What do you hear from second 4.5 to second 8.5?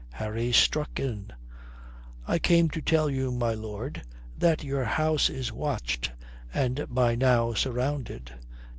your house is watched, and by now surrounded."